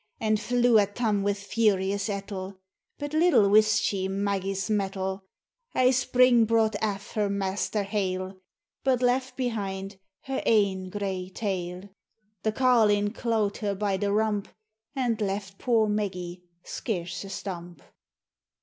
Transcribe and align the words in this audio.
77 0.19 0.31
And 0.59 0.63
flew 0.63 0.77
at 0.79 0.95
Tarn 0.95 1.21
wi' 1.21 1.33
furious 1.35 2.09
ettle: 2.09 2.57
But 2.97 3.13
little 3.13 3.47
wist 3.47 3.83
she 3.83 4.07
Maggie's 4.07 4.67
mettle,— 4.67 5.25
Ae 5.75 5.91
spring 5.91 6.45
brought 6.45 6.75
aff 6.81 7.11
her 7.11 7.29
master 7.29 7.83
hale, 7.83 8.35
But 8.83 9.03
left 9.03 9.37
behind 9.37 9.99
her 10.21 10.41
ain 10.47 10.89
gray 10.89 11.29
tail: 11.29 11.87
The 12.41 12.51
carlin 12.51 13.13
claught 13.13 13.57
her 13.57 13.75
by 13.75 13.97
the 13.97 14.11
rump, 14.11 14.47
And 14.95 15.21
left 15.21 15.59
poor 15.59 15.87
Maggie 15.87 16.45
scarce 16.63 17.23
a 17.23 17.29
stump. 17.29 17.83